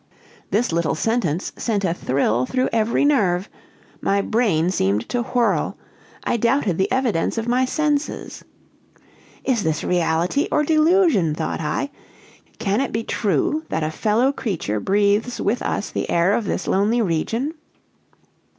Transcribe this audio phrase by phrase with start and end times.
[0.49, 3.47] "This little sentence sent a thrill through every nerve:
[4.01, 5.77] my brain seemed to whirl.
[6.23, 8.43] I doubted the evidence of my senses.
[9.43, 11.91] "'Is this reality, or delusion?' thought I.
[12.57, 16.65] 'Can it be true, that a fellow creature breathes with us the air of this
[16.65, 17.53] lonely region?'